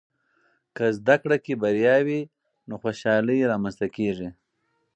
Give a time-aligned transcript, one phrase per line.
[0.75, 2.21] که زده کړه کې بریا وي،
[2.67, 4.29] نو خوشحالۍ رامنځته کېږي.